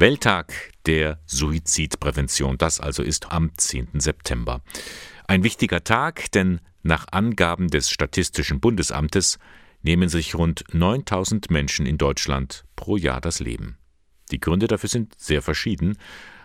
[0.00, 0.54] Welttag
[0.86, 2.56] der Suizidprävention.
[2.56, 4.00] Das also ist am 10.
[4.00, 4.62] September.
[5.28, 9.38] Ein wichtiger Tag, denn nach Angaben des Statistischen Bundesamtes
[9.82, 13.76] nehmen sich rund 9000 Menschen in Deutschland pro Jahr das Leben.
[14.30, 15.98] Die Gründe dafür sind sehr verschieden,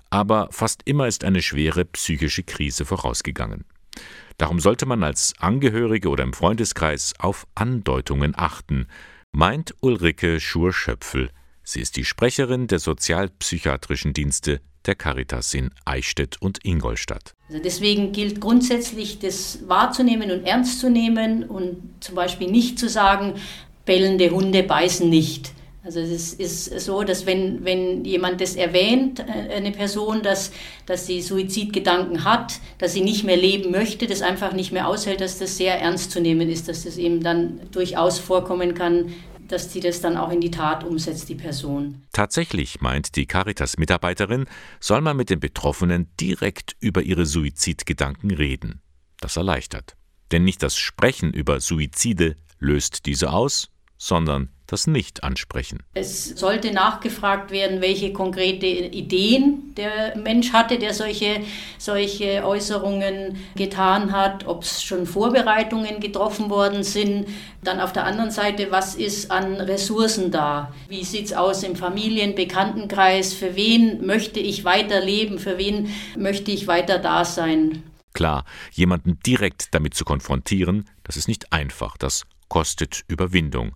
[0.09, 3.63] aber fast immer ist eine schwere psychische Krise vorausgegangen.
[4.37, 8.87] Darum sollte man als Angehörige oder im Freundeskreis auf Andeutungen achten,
[9.31, 11.29] meint Ulrike Schur-Schöpfel.
[11.67, 17.33] Sie ist die Sprecherin der sozialpsychiatrischen Dienste der Caritas in Eichstätt und Ingolstadt.
[17.49, 22.87] Also deswegen gilt grundsätzlich, das wahrzunehmen und ernst zu nehmen und zum Beispiel nicht zu
[22.87, 23.33] sagen,
[23.83, 25.51] bellende Hunde beißen nicht.
[25.83, 30.51] Also es ist so, dass wenn, wenn jemand das erwähnt, äh, eine Person, dass,
[30.87, 35.21] dass sie Suizidgedanken hat, dass sie nicht mehr leben möchte, das einfach nicht mehr aushält,
[35.21, 39.13] dass das sehr ernst zu nehmen ist, dass das eben dann durchaus vorkommen kann,
[39.47, 42.03] dass sie das dann auch in die Tat umsetzt, die Person.
[42.11, 44.45] Tatsächlich, meint die Caritas-Mitarbeiterin,
[44.79, 48.81] soll man mit den Betroffenen direkt über ihre Suizidgedanken reden.
[49.19, 49.95] Das erleichtert.
[50.31, 55.83] Denn nicht das Sprechen über Suizide löst diese aus, sondern das Nicht-Ansprechen.
[55.93, 61.41] Es sollte nachgefragt werden, welche konkrete Ideen der Mensch hatte, der solche,
[61.77, 67.27] solche Äußerungen getan hat, ob es schon Vorbereitungen getroffen worden sind.
[67.63, 70.73] Dann auf der anderen Seite, was ist an Ressourcen da?
[70.87, 73.33] Wie sieht es aus im Familien-, Bekanntenkreis?
[73.33, 75.39] Für wen möchte ich weiterleben?
[75.39, 77.83] Für wen möchte ich weiter da sein?
[78.15, 83.75] Klar, jemanden direkt damit zu konfrontieren, das ist nicht einfach, das kostet Überwindung.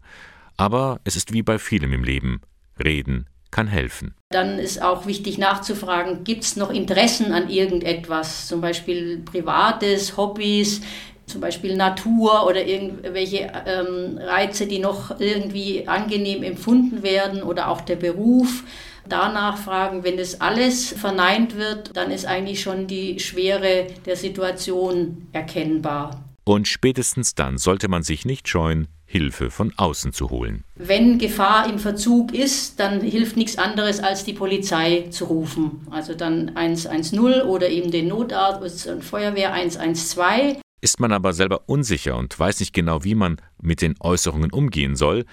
[0.59, 2.41] Aber es ist wie bei vielem im Leben.
[2.83, 4.13] Reden kann helfen.
[4.29, 10.81] Dann ist auch wichtig nachzufragen, gibt es noch Interessen an irgendetwas, zum Beispiel Privates, Hobbys,
[11.27, 17.79] zum Beispiel Natur oder irgendwelche ähm, Reize, die noch irgendwie angenehm empfunden werden oder auch
[17.79, 18.65] der Beruf.
[19.07, 25.29] Danach fragen, wenn das alles verneint wird, dann ist eigentlich schon die Schwere der Situation
[25.31, 26.21] erkennbar.
[26.43, 30.63] Und spätestens dann sollte man sich nicht scheuen, Hilfe von außen zu holen.
[30.75, 35.87] Wenn Gefahr im Verzug ist, dann hilft nichts anderes, als die Polizei zu rufen.
[35.89, 40.57] Also dann 110 oder eben den Notarzt und Feuerwehr 112.
[40.81, 44.95] Ist man aber selber unsicher und weiß nicht genau, wie man mit den Äußerungen umgehen
[44.95, 45.25] soll,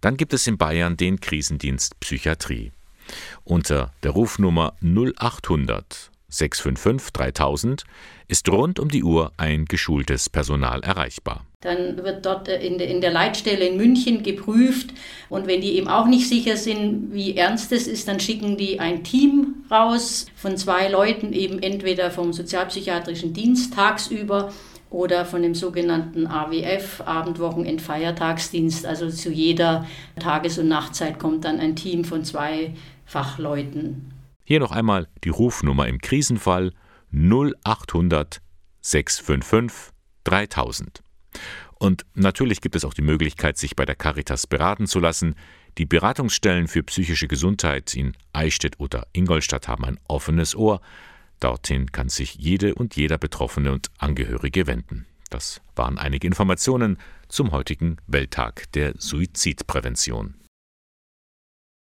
[0.00, 2.70] dann gibt es in Bayern den Krisendienst Psychiatrie.
[3.42, 7.84] Unter der Rufnummer 0800 655 3000
[8.26, 11.44] ist rund um die Uhr ein geschultes Personal erreichbar.
[11.60, 14.92] Dann wird dort äh, in der Leitstelle in München geprüft
[15.28, 18.80] und wenn die eben auch nicht sicher sind, wie ernst es ist, dann schicken die
[18.80, 24.52] ein Team raus von zwei Leuten, eben entweder vom sozialpsychiatrischen Dienst tagsüber
[24.90, 28.86] oder von dem sogenannten AWF, Abend, Wochenend, Feiertagsdienst.
[28.86, 29.86] Also zu jeder
[30.20, 32.74] Tages- und Nachtzeit kommt dann ein Team von zwei
[33.04, 34.13] Fachleuten.
[34.44, 36.72] Hier noch einmal die Rufnummer im Krisenfall
[37.12, 38.42] 0800
[38.82, 39.94] 655
[40.24, 41.02] 3000.
[41.78, 45.34] Und natürlich gibt es auch die Möglichkeit, sich bei der Caritas beraten zu lassen.
[45.78, 50.80] Die Beratungsstellen für psychische Gesundheit in Eichstätt oder Ingolstadt haben ein offenes Ohr.
[51.40, 55.06] Dorthin kann sich jede und jeder Betroffene und Angehörige wenden.
[55.30, 60.34] Das waren einige Informationen zum heutigen Welttag der Suizidprävention.